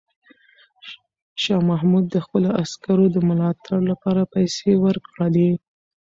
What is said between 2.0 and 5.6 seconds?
د خپلو عسکرو د ملاتړ لپاره پیسې ورکړې.